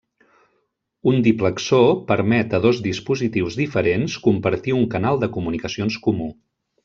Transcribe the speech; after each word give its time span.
Un 1.11 1.19
diplexor 1.27 1.89
permet 2.07 2.55
a 2.57 2.61
dos 2.63 2.79
dispositius 2.87 3.59
diferents 3.61 4.17
compartir 4.29 4.75
un 4.79 4.89
canal 4.95 5.23
de 5.25 5.29
comunicacions 5.39 6.01
comú. 6.09 6.33